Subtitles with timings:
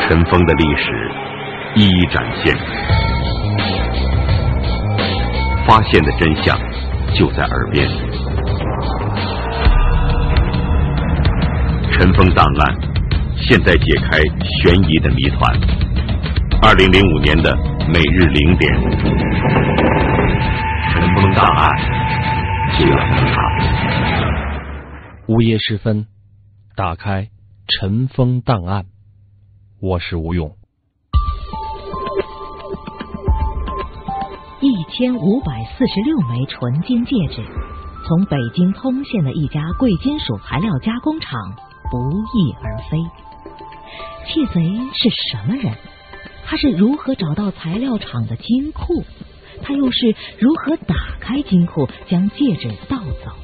[0.00, 1.10] 尘封的历史
[1.74, 2.56] 一一展现，
[5.66, 6.58] 发现的真相
[7.14, 7.86] 就在耳边。
[11.92, 12.74] 尘封档案，
[13.36, 14.18] 现在解开
[14.62, 15.52] 悬疑的谜团。
[16.62, 17.54] 二零零五年的
[17.86, 18.72] 每日零点，
[20.92, 21.70] 尘封档案
[22.78, 23.36] 就要登场。
[25.28, 26.06] 午夜时分，
[26.74, 27.28] 打开
[27.66, 28.86] 尘封档案。
[29.78, 30.56] 我是吴勇。
[34.62, 37.44] 一千五百四十六枚纯金戒指，
[38.06, 41.38] 从北京通县的一家贵金属材料加工厂
[41.90, 42.98] 不翼而飞。
[44.24, 44.62] 窃贼
[44.94, 45.74] 是什么人？
[46.46, 49.04] 他是如何找到材料厂的金库？
[49.62, 53.36] 他又是如何打开金库将戒指盗走？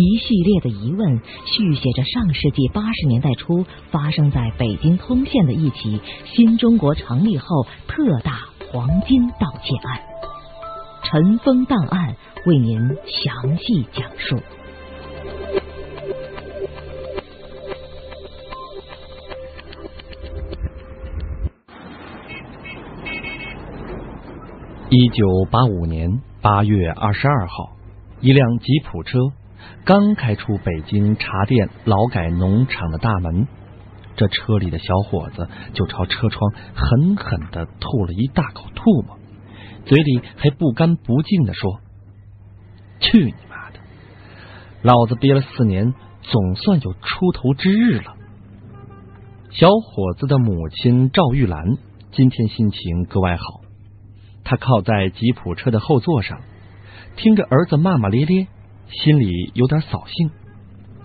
[0.00, 8.38] 一系列的疑问，续写着上世纪八十年代初发生在北京通县的一起新中国成立后特大
[8.70, 10.00] 黄金盗窃案。
[11.02, 12.14] 尘封档案
[12.46, 14.38] 为您详细讲述。
[24.90, 27.72] 一九八五年八月二十二号，
[28.20, 29.18] 一辆吉普车。
[29.84, 33.46] 刚开出北京茶店劳改农场的大门，
[34.16, 39.18] 这车里的小伙子就朝车窗狠狠的吐了一大口唾沫，
[39.86, 41.80] 嘴里还不干不净的说
[43.00, 43.78] ：“去你妈的！
[44.82, 48.14] 老子憋了四年，总算有出头之日了。”
[49.50, 51.64] 小伙子的母亲赵玉兰
[52.12, 53.62] 今天心情格外好，
[54.44, 56.40] 她靠在吉普车的后座上，
[57.16, 58.48] 听着儿子骂骂咧咧。
[58.90, 60.30] 心里有点扫兴，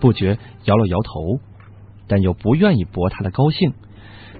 [0.00, 1.40] 不觉摇了摇头，
[2.06, 3.74] 但又不愿意驳他的高兴，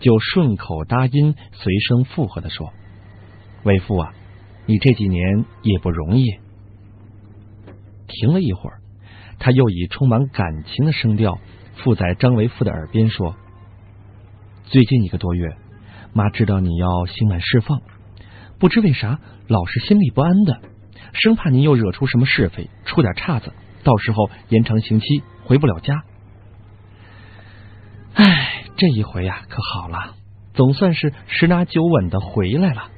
[0.00, 2.72] 就顺口答应，随声附和的说
[3.64, 4.12] ：“为父啊，
[4.66, 6.24] 你这几年也不容易。”
[8.08, 8.80] 停了一会儿，
[9.38, 11.38] 他又以充满感情的声调
[11.76, 13.36] 附在张为父的耳边说
[14.64, 15.56] ：“最近一个多月，
[16.12, 17.82] 妈知道你要刑满释放，
[18.58, 20.60] 不知为啥老是心里不安的。”
[21.12, 23.52] 生怕您又惹出什么是非，出点岔子，
[23.84, 26.02] 到时候延长刑期，回不了家。
[28.14, 30.14] 唉，这一回呀，可好了，
[30.54, 32.88] 总算是十拿九稳的回来了。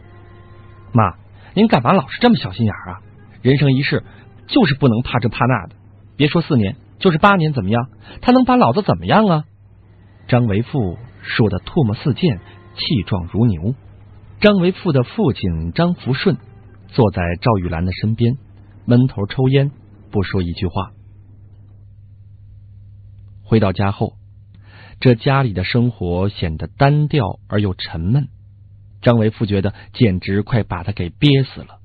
[0.93, 1.17] 妈，
[1.55, 3.00] 您干嘛老是这么小心眼啊？
[3.43, 4.05] 人生一世，
[4.47, 5.77] 就是不能怕这怕那的。
[6.17, 7.88] 别说四年，就是八年，怎么样？
[8.21, 9.44] 他能把老子怎么样啊？
[10.28, 12.38] 张为富说的唾沫四溅，
[12.75, 13.75] 气壮如牛。
[14.41, 16.37] 张为富的父亲张福顺。
[16.96, 18.38] 坐在赵玉兰的身边，
[18.86, 19.70] 闷头抽烟，
[20.10, 20.92] 不说一句话。
[23.44, 24.14] 回到家后，
[24.98, 28.28] 这家里的生活显得单调而又沉闷。
[29.02, 31.80] 张维富觉得简直快把他给憋死了。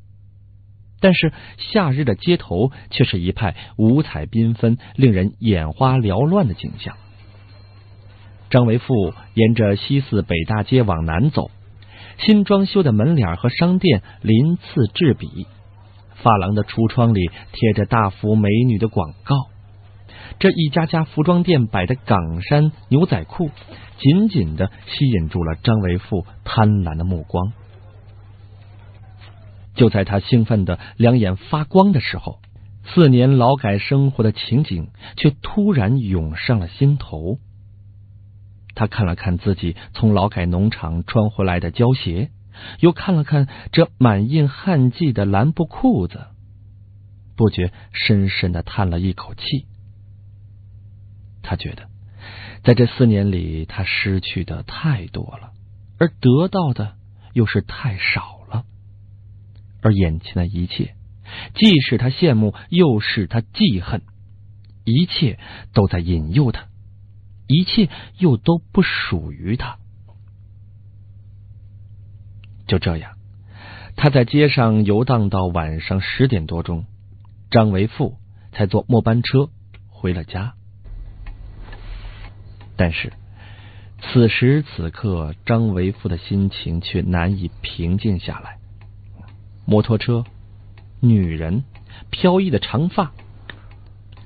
[1.01, 6.95] 但是夏日的街头却是一派五彩缤纷、令人眼花缭乱的景象。
[8.49, 11.51] 张维富沿着西四北大街往南走。
[12.25, 15.47] 新装修的门脸和商店鳞次栉比，
[16.15, 19.35] 发廊的橱窗里贴着大幅美女的广告。
[20.37, 23.49] 这一家家服装店摆的港衫、牛仔裤，
[23.97, 27.53] 紧紧的吸引住了张维富贪婪的目光。
[29.73, 32.39] 就在他兴奋的两眼发光的时候，
[32.83, 37.39] 四年劳改生活的情景却突然涌上了心头。
[38.75, 42.31] 他看了看自己从劳改农场穿回来的胶鞋，
[42.79, 46.27] 又看了看这满印汗迹的蓝布裤子，
[47.35, 49.41] 不觉深深的叹了一口气。
[51.41, 51.87] 他觉得，
[52.63, 55.51] 在这四年里，他失去的太多了，
[55.97, 56.93] 而得到的
[57.33, 58.63] 又是太少了。
[59.81, 60.93] 而眼前的一切，
[61.55, 64.03] 既使他羡慕，又使他记恨，
[64.85, 65.39] 一切
[65.73, 66.67] 都在引诱他。
[67.51, 69.77] 一切又都不属于他。
[72.65, 73.17] 就这样，
[73.97, 76.85] 他在街上游荡到晚上十点多钟，
[77.49, 78.17] 张维富
[78.53, 79.49] 才坐末班车
[79.89, 80.53] 回了家。
[82.77, 83.11] 但是
[84.01, 88.59] 此时此刻，张维富的心情却难以平静下来。
[89.65, 90.23] 摩托车、
[91.01, 91.65] 女人、
[92.09, 93.11] 飘逸的长发，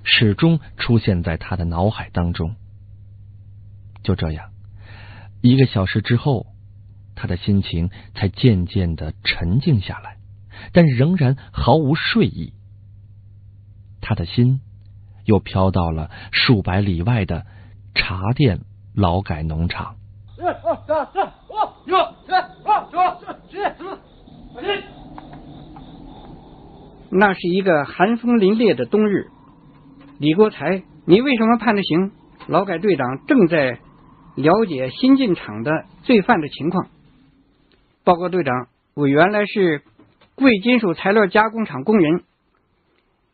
[0.04, 2.56] 始终出现在他的脑海当中。
[4.06, 4.52] 就这样，
[5.42, 6.46] 一个小时之后，
[7.16, 10.18] 他的心情才渐渐的沉静下来，
[10.74, 12.54] 但仍然毫无睡意。
[14.02, 14.62] 他的心
[15.26, 17.48] 又飘到了数百里外的
[17.96, 18.60] 茶店
[18.94, 19.96] 劳改农场。
[27.10, 29.32] 那是一个寒风凛冽的冬日，
[30.20, 32.12] 李国才，你为什么判的刑？
[32.48, 33.80] 劳改队长正在
[34.36, 36.88] 了解新进厂的罪犯的情况。
[38.04, 39.82] 报告队长，我原来是
[40.36, 42.24] 贵金属材料加工厂工人，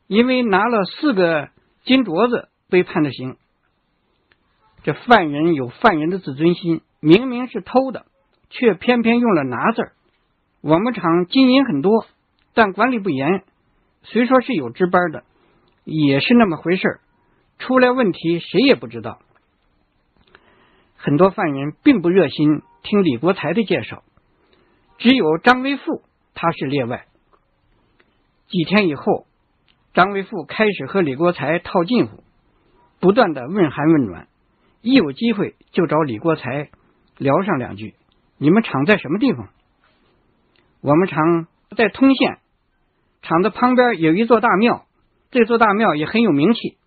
[0.07, 1.50] 因为拿了四个
[1.83, 3.36] 金镯子被判的刑。
[4.83, 8.06] 这犯人有犯人的自尊心，明明是偷的，
[8.50, 9.92] 却偏偏用了拿字儿。
[10.62, 12.06] 我们厂金银很多，
[12.54, 13.44] 但管理不严。
[14.04, 15.24] 虽说是有值班的，
[15.83, 17.00] 也是那么回事
[17.59, 19.19] 出来问题谁也不知道。
[21.03, 24.03] 很多犯人并不热心听李国才的介绍，
[25.00, 26.03] 只有张维富
[26.36, 27.07] 他是例外。
[28.48, 29.25] 几天以后，
[29.95, 32.24] 张维富开始和李国才套近乎，
[33.00, 34.27] 不断的问寒问暖，
[34.81, 36.69] 一有机会就找李国才
[37.18, 37.95] 聊上两句。
[38.38, 39.50] 你们厂在什么地方？
[40.81, 42.38] 我们厂在通县。
[43.24, 44.86] 厂子旁边有一座大庙，
[45.31, 46.77] 这座大庙也很有名气。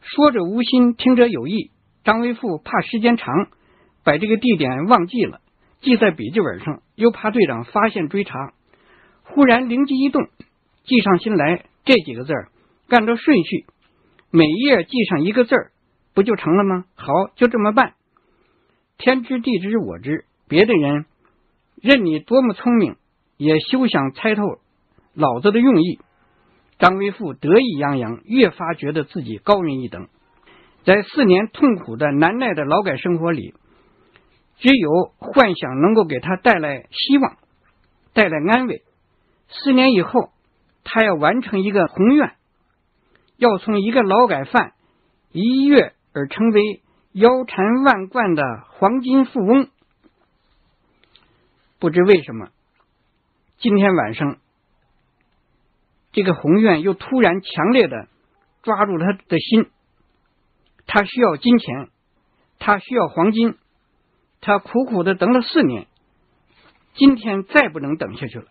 [0.00, 1.71] 说者无心，听者有意。
[2.04, 3.48] 张维富怕时间长，
[4.04, 5.40] 把这个地点忘记了，
[5.80, 8.52] 记在笔记本上，又怕队长发现追查。
[9.22, 10.28] 忽然灵机一动，
[10.84, 12.48] 记上心来，这几个字儿，
[12.88, 13.66] 按照顺序，
[14.30, 15.70] 每页记上一个字儿，
[16.12, 16.84] 不就成了吗？
[16.96, 17.06] 好，
[17.36, 17.94] 就这么办。
[18.98, 21.06] 天知地知我知，别的人
[21.80, 22.96] 任你多么聪明，
[23.36, 24.42] 也休想猜透。
[25.14, 25.98] 老子的用意，
[26.78, 30.08] 张维富得意洋洋，越发觉得自己高人一等。
[30.84, 33.54] 在四年痛苦的难耐的劳改生活里，
[34.58, 37.36] 只有幻想能够给他带来希望，
[38.12, 38.82] 带来安慰。
[39.48, 40.30] 四年以后，
[40.84, 42.34] 他要完成一个宏愿，
[43.36, 44.72] 要从一个劳改犯
[45.30, 46.82] 一跃而成为
[47.12, 49.68] 腰缠万贯的黄金富翁。
[51.78, 52.48] 不知为什么，
[53.58, 54.38] 今天晚上。
[56.12, 58.06] 这个宏愿又突然强烈的
[58.62, 59.70] 抓住他的心，
[60.86, 61.88] 他需要金钱，
[62.58, 63.56] 他需要黄金，
[64.40, 65.86] 他苦苦的等了四年，
[66.94, 68.46] 今天再不能等下去了，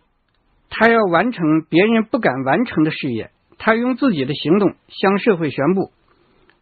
[0.70, 5.92] 他要完成别人不敢完成的事业，他用自己的行动向社会宣布：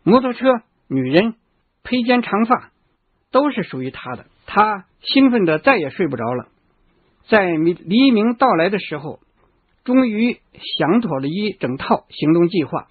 [0.03, 1.35] 摩托车、女人、
[1.83, 2.71] 披肩长发
[3.31, 4.27] 都是属于他的。
[4.47, 6.49] 他兴奋的再也睡不着了，
[7.29, 9.21] 在黎明到来的时候。
[9.83, 10.39] 终于
[10.79, 12.89] 想妥了一整套行动计划。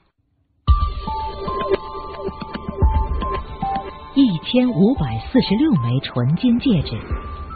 [4.52, 6.98] 千五百四十六枚纯金戒指，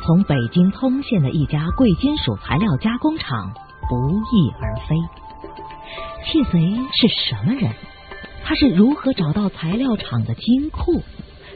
[0.05, 3.51] 从北京通县的一家贵金属材料加工厂
[3.89, 4.95] 不翼而飞。
[6.23, 6.59] 窃贼
[6.91, 7.71] 是什么人？
[8.43, 11.01] 他是如何找到材料厂的金库？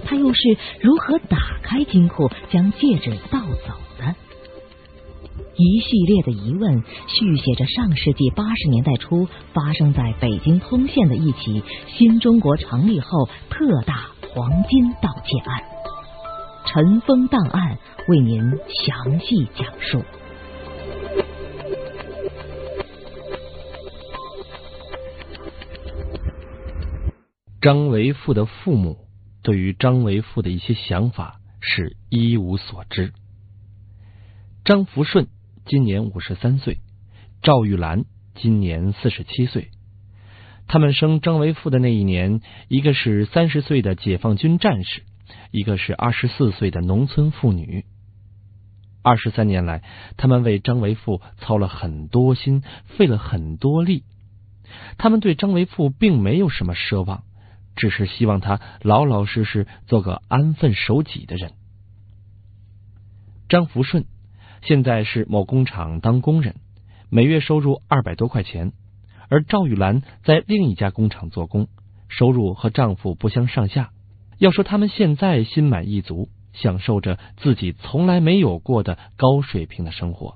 [0.06, 0.42] 他又是
[0.82, 4.16] 如何打开金库将戒指盗走的？
[5.56, 11.62] 一系列的疑问，续写着上世纪八十年代初发生在北京通县的一起
[11.96, 15.64] 新中国成立后特大黄金盗窃案。
[16.66, 17.78] 尘封档案
[18.08, 20.04] 为您详细讲述。
[27.62, 29.08] 张维富的父母
[29.42, 33.14] 对于张维富的一些想法是一无所知。
[34.64, 35.28] 张福顺。
[35.70, 36.78] 今年五十三岁，
[37.42, 39.70] 赵玉兰今年四十七岁。
[40.68, 45.04] 他们生张维富的那一年，一个是三十岁的解放军战士，
[45.52, 47.86] 一个是二十四岁的农村妇女。
[49.02, 49.82] 二十三年来，
[50.18, 54.04] 他们为张维富操了很多心，费了很多力。
[54.98, 57.24] 他们对张维富并没有什么奢望，
[57.78, 61.54] 只是希望他老老实实做个安分守己的人。
[63.48, 64.06] 张福顺。
[64.64, 66.56] 现在是某工厂当工人，
[67.10, 68.74] 每月收入二百多块钱。
[69.30, 71.68] 而赵玉兰在另一家工厂做工，
[72.08, 73.92] 收入和丈夫不相上下。
[74.38, 80.36] 要说他们现在心满意足，享受着自己从来没有过的高水平的生活。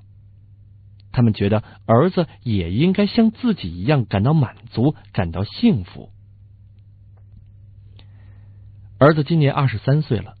[1.12, 6.10] 他们觉得儿子也应该像自己一样感到满足，感到幸福。
[8.98, 10.36] 儿子今年二十三岁了。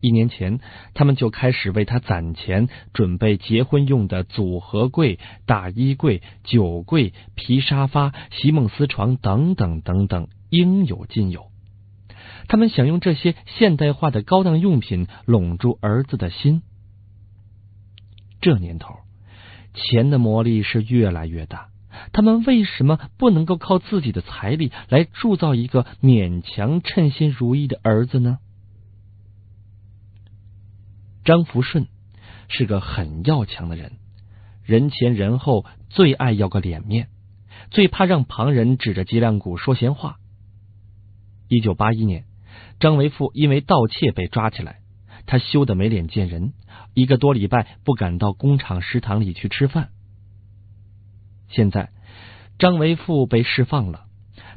[0.00, 0.60] 一年前，
[0.94, 11.46] 他们就开始为他攒钱，准备结婚用的组合柜、大衣柜、酒柜、皮沙发、席梦思床等等等等，应有尽有。
[12.48, 16.62] 他们想用这些现代化的高档用品笼住儿子的心。
[18.40, 18.94] 这年头，
[19.74, 21.68] 钱的魔力是越来越大，
[22.12, 28.38] 他们为什么不能够靠自己的财力来铸造一个勉强称心如意的儿子呢？
[31.24, 31.86] 张福顺
[32.48, 33.92] 是个很要强的人，
[34.64, 37.08] 人前人后最爱要个脸面，
[37.70, 40.16] 最怕让旁人指着脊梁骨说闲话。
[41.48, 42.24] 一九八一年，
[42.78, 44.80] 张维富因为盗窃被抓起来，
[45.26, 46.54] 他羞得没脸见人，
[46.94, 49.90] 一个多礼拜不敢到工厂食堂里去吃饭。
[51.48, 51.90] 现在，
[52.58, 54.06] 张维富被释放了，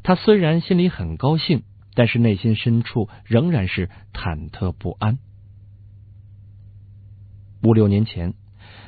[0.03, 5.17] 他虽然心里很高兴，但是内心深处仍然是忐忑不安。
[7.63, 8.33] 五六年前，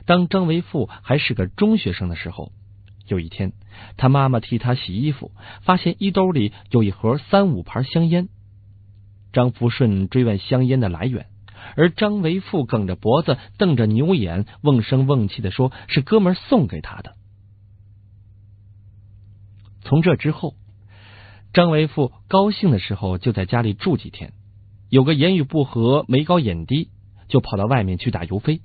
[0.06, 2.52] 当张维富还是个中学生的时候，
[3.08, 3.54] 有一天，
[3.96, 8.28] 他妈妈替他洗衣服，发现衣兜里有一盒三五盘香烟。
[9.32, 11.28] 张福顺追问香烟的来源，
[11.76, 17.16] 而张维富梗着脖子，瞪着牛眼，瓮声瓮气的说：“是哥们送给他的。”
[19.84, 20.56] 从这之后，
[21.54, 24.34] 张维富高兴的时候就在家里住几天，
[24.90, 26.90] 有个言语不合、眉高眼低，
[27.28, 28.62] 就跑到外面去打游飞。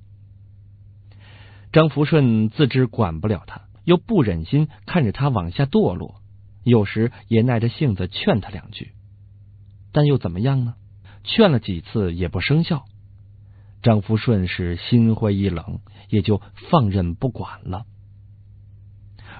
[1.72, 6.16] 张福顺自知管不了他，又不忍心看着他往下堕落，
[6.64, 8.92] 有时也耐着性子劝他两句，
[9.92, 10.74] 但又怎么样呢？
[11.22, 12.86] 劝了几次也不生效，
[13.82, 16.40] 张福顺是心灰意冷，也就
[16.70, 17.84] 放任不管了。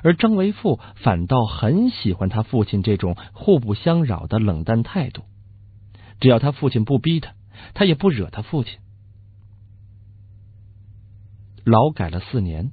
[0.02, 5.24] 而张维富反倒很喜欢他父亲这种互不相扰的冷淡态度，
[6.20, 7.34] 只要他父亲不逼他，
[7.74, 8.78] 他也不惹他父亲。
[11.64, 12.72] 劳改了四年，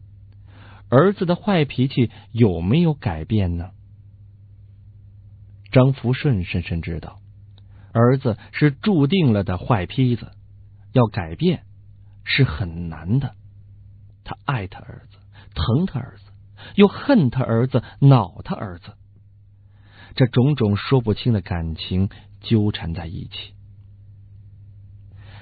[0.90, 3.72] 儿子的坏脾气有没有改变呢？
[5.72, 7.20] 张福顺深深知道，
[7.94, 10.32] 儿子是注定了的坏坯子，
[10.94, 11.64] 要改变
[12.24, 13.36] 是很难的。
[14.24, 15.18] 他爱他儿子，
[15.54, 16.24] 疼他儿子。
[16.74, 18.94] 又恨他儿子，恼他儿子，
[20.16, 22.10] 这种种说不清的感情
[22.42, 23.54] 纠缠在一起。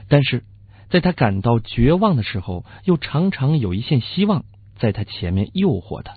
[0.09, 0.43] 但是，
[0.89, 4.45] 在他感到绝望的时候，又常常有一线希望
[4.77, 6.15] 在他前面诱惑他。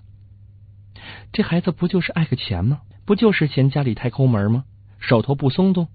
[1.32, 2.80] 这孩子不就是爱个钱吗？
[3.06, 4.64] 不就是嫌家里太抠门吗？
[4.98, 5.88] 手头不松动。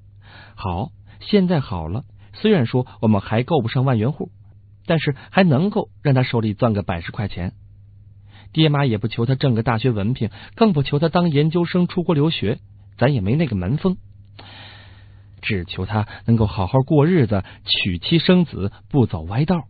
[0.55, 2.03] 好，现在好了。
[2.33, 4.31] 虽然说我们还够不上万元户，
[4.87, 7.53] 但是还能够让他手里攥个百十块钱。
[8.51, 12.59] 爹妈也不求他挣个大学文凭，更不求他当研究生出国留学，
[12.97, 13.97] 咱也没那个门风，
[15.43, 19.65] 只求他能够好好过日子，娶妻生子，不走歪道。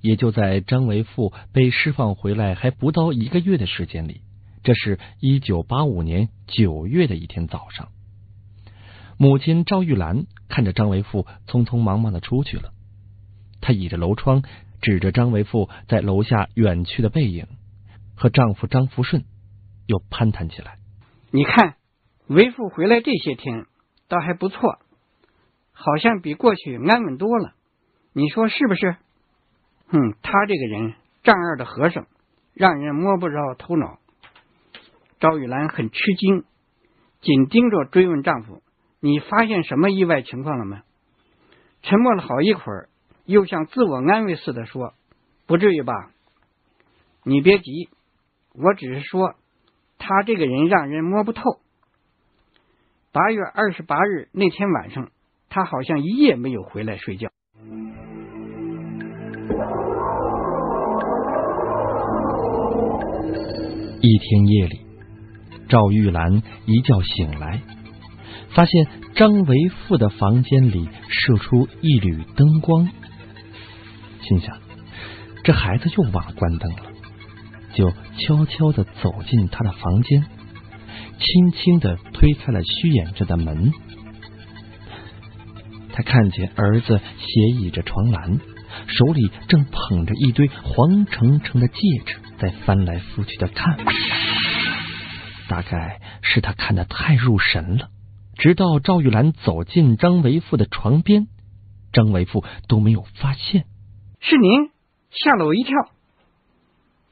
[0.00, 4.22] 也就在张维富被释放回来还不到一个月的时间里，
[4.64, 7.90] 这是一九八五年九月的一天早上，
[9.16, 12.72] 母亲赵玉兰看着张维富匆匆忙忙的出去了，
[13.60, 14.42] 她倚着楼窗，
[14.80, 17.46] 指着张维富在楼下远去的背影。
[18.14, 19.24] 和丈夫张福顺
[19.86, 20.76] 又攀谈起来。
[21.32, 21.74] 你看，
[22.28, 23.66] 维父回来这些天
[24.12, 24.78] 倒还不错，
[25.72, 27.54] 好像比过去安稳多了。
[28.12, 28.96] 你说是不是？
[29.88, 30.92] 哼，他这个人
[31.22, 32.06] 丈二的和尚，
[32.52, 34.00] 让人摸不着头脑。
[35.18, 36.44] 赵玉兰很吃惊，
[37.22, 38.62] 紧盯着追问丈夫
[39.00, 40.82] ：“你发现什么意外情况了吗？”
[41.80, 42.90] 沉默了好一会儿，
[43.24, 44.92] 又像自我安慰似的说
[45.48, 45.94] ：“不至于吧？
[47.24, 47.88] 你别急。”
[48.52, 49.36] 我只是说，
[49.96, 51.60] 他这个人让人摸不透。
[53.14, 55.10] 八月二十八日那天晚上，
[55.50, 57.28] 他好像一夜没有回来睡觉。
[64.00, 64.80] 一天夜里，
[65.68, 67.60] 赵玉兰一觉醒来，
[68.54, 72.88] 发现张维富的房间里射出一缕灯光，
[74.22, 74.56] 心想：
[75.44, 76.82] 这孩子又忘了关灯了。
[77.74, 80.24] 就悄悄的走进他的房间，
[81.22, 83.72] 轻轻的推开了虚掩着的门。
[85.94, 88.40] 他看见儿子斜倚着床栏，
[88.88, 91.74] 手里正捧着一堆黄澄澄的戒
[92.04, 93.78] 指，在翻来覆去的看。
[95.48, 97.90] 大概是他看的太入神了，
[98.36, 101.28] 直到赵玉兰走进张维富的床边，
[101.92, 103.66] 张维富都没有发现。
[104.18, 104.70] 是您，
[105.10, 105.76] 吓了我一跳。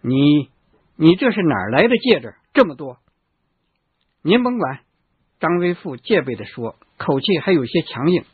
[0.01, 0.49] 你，
[0.97, 2.35] 你这是哪儿来的戒指？
[2.55, 2.97] 这么多？
[4.23, 4.81] 您甭管。
[5.39, 8.25] 张威富戒备的说，口气还有些强硬。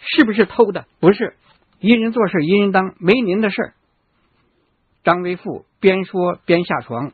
[0.00, 0.86] 是不是偷的？
[1.00, 1.36] 不是，
[1.80, 3.74] 一人做事一人当，没您的事儿。
[5.02, 7.12] 张威富边说边下床，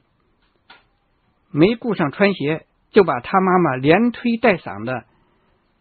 [1.51, 5.05] 没顾上穿鞋，就把他妈妈连推带搡的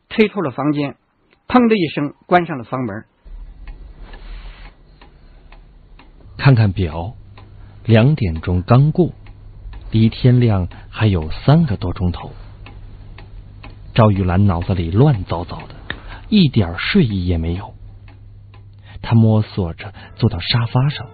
[0.08, 0.98] 推出了房间，
[1.48, 3.06] 砰的一声关上了房门。
[6.38, 7.13] 看看表。
[7.86, 9.13] 两点钟刚过，
[9.91, 12.31] 离天亮还有三个多钟头。
[13.93, 15.96] 赵玉兰脑子里乱糟糟的，
[16.29, 17.74] 一点睡意也没有。
[19.01, 21.08] 他摸索着坐到沙发上，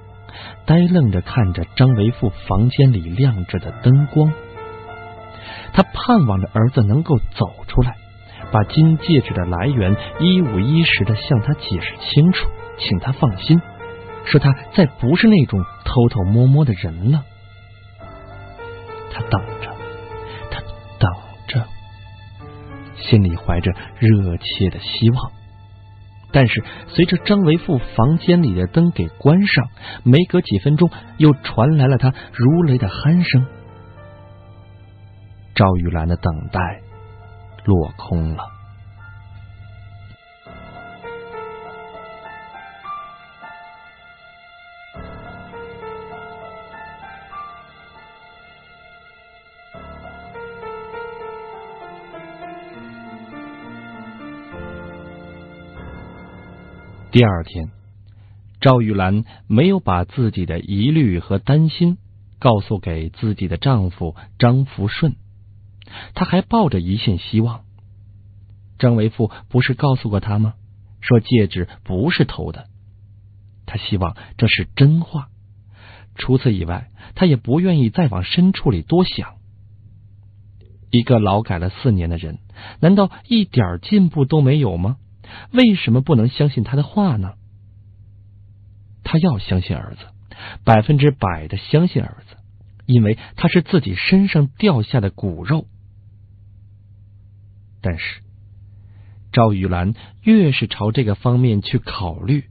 [0.65, 4.33] 呆愣着看着张维富房间里亮着的灯光。
[5.73, 7.95] 他盼望着儿子能够走出来，
[8.51, 13.61] 把金戒指的来源一五一十的向他解释清楚，请他放心，
[14.25, 17.23] 说他再不是那种偷偷摸摸的人了。
[23.09, 25.31] 心里怀着热切的希望。
[26.31, 29.69] 但是随着张维富房间里的灯给关上，
[30.03, 33.45] 没隔几分钟，又传来了他如雷的鼾声。
[35.55, 36.81] 赵玉兰的等待
[37.63, 38.54] 落空了。
[57.15, 57.71] 第二天，
[58.59, 61.97] 赵玉兰没有把自己的疑虑和担心
[62.39, 65.15] 告诉给自己的丈夫张福顺，
[66.13, 67.61] 她还抱着一线希望。
[68.79, 70.55] 张维富不是告诉过她吗？
[70.99, 72.65] 说戒指不是偷的，
[73.65, 75.29] 他希望这是真话。
[76.15, 79.35] 除此以外，他也不愿意再往深处里多想。
[80.91, 82.39] 一个劳改了四年的人，
[82.81, 84.97] 难道一点进步都没有吗？
[85.51, 87.33] 为什么不能相信他的话呢？
[89.03, 90.05] 他要相信儿子，
[90.63, 92.37] 百分之百的相信儿子，
[92.85, 95.67] 因为他是自己身上掉下的骨肉。
[97.81, 98.21] 但是
[99.31, 102.45] 赵玉兰越是朝这个方面去考虑，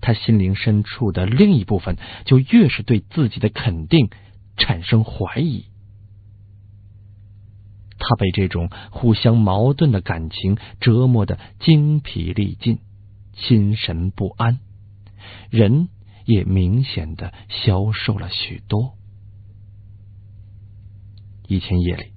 [0.00, 4.10] 他心灵深处的另一部分就越是对自己的肯定
[4.56, 5.66] 产生怀疑。
[8.06, 12.80] 他被这种互相矛盾的感情折磨的精疲力尽，
[13.32, 14.58] 心神不安，
[15.48, 15.88] 人
[16.26, 18.92] 也明显的消瘦了许多。
[21.48, 22.12] 一天夜里，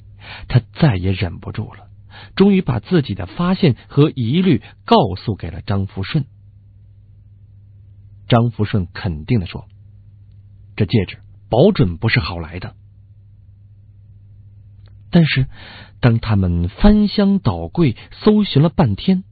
[0.50, 1.88] 他再也忍不住了，
[2.36, 6.26] 终于把自己的发现和疑虑告诉给了张福顺。
[8.28, 9.70] 张福顺肯定的说
[10.76, 11.20] ：“这戒指
[11.50, 12.76] 保准不是好来的。”
[15.10, 15.48] 但是，
[16.00, 19.24] 当他们翻箱倒柜搜寻了半天，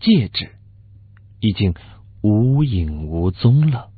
[0.00, 0.50] 戒指
[1.40, 1.74] 已经
[2.22, 3.90] 无影无踪了。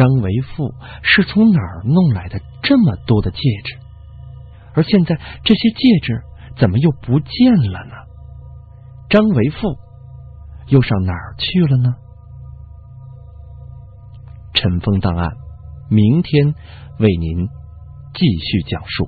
[0.00, 3.76] 张维富是从哪儿弄来的这么多的戒指？
[4.72, 6.22] 而现在这些戒指
[6.56, 7.92] 怎么又不见了呢？
[9.10, 9.58] 张维富
[10.68, 11.94] 又上哪儿去了呢？
[14.54, 15.32] 尘封档案，
[15.90, 16.54] 明天
[16.98, 17.46] 为您
[18.14, 19.06] 继续讲述。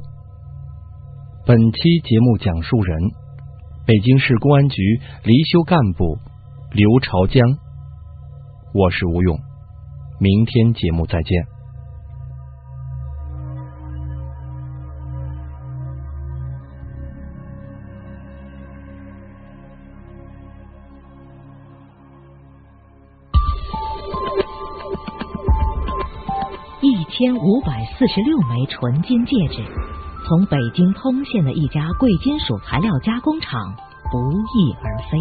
[1.46, 3.00] 本期节目讲述人：
[3.87, 6.18] 北京市公安局离休干部
[6.70, 7.42] 刘朝江。
[8.74, 9.51] 我是吴勇。
[10.22, 11.44] 明天节目再见。
[26.80, 29.61] 一千五百四十六枚纯金戒指，
[30.28, 33.74] 从北京通县的一家贵金属材料加工厂
[34.12, 35.18] 不翼而飞。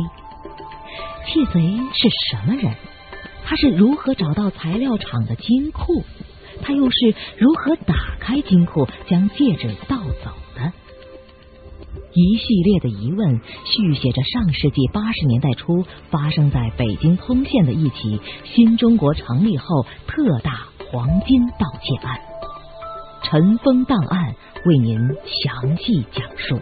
[1.25, 2.71] 窃贼是什么人？
[3.43, 6.03] 他是如何找到材料厂的金库？
[6.61, 10.71] 他又是如何打开金库将戒指盗走的？
[12.13, 22.19] 一系列的疑问续写着上世纪八十年代初发生在北京通县的一起新中国成立后特大黄金盗窃案。
[23.23, 24.97] 尘封档案为您
[25.43, 26.59] 详细讲述。